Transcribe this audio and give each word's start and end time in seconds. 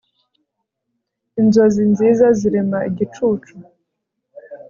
inzozi 1.39 1.81
nziza 1.91 2.25
zirema 2.39 2.79
igicucu 2.89 3.53